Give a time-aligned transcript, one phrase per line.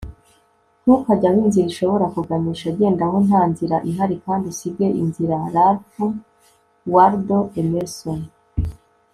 [0.83, 5.97] ntukajye aho inzira ishobora kuganisha, genda aho nta nzira ihari kandi usige inzira.- ralph
[6.93, 8.19] waldo emerson